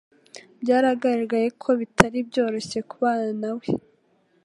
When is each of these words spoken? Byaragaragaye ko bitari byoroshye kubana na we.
Byaragaragaye 0.61 1.47
ko 1.61 1.69
bitari 1.79 2.17
byoroshye 2.29 2.79
kubana 2.89 3.29
na 3.41 3.51
we. 3.57 3.67